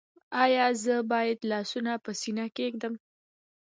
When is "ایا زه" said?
0.43-0.95